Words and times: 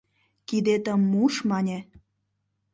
—Кидетым 0.47 0.99
муш,— 1.11 1.33
мане. 1.49 1.79